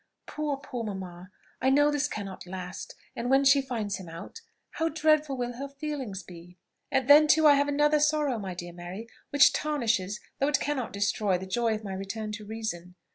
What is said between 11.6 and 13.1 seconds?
of my return to reason.